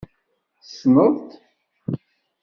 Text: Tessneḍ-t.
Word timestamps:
Tessneḍ-t. 0.61 1.29